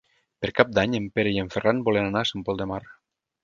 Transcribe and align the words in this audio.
Per 0.45 0.49
Cap 0.59 0.71
d'Any 0.77 0.95
en 1.01 1.05
Pere 1.19 1.35
i 1.37 1.39
en 1.43 1.53
Ferran 1.57 1.85
volen 1.91 2.11
anar 2.13 2.25
a 2.27 2.33
Sant 2.33 2.51
Pol 2.51 2.61
de 2.63 2.71
Mar. 2.77 2.83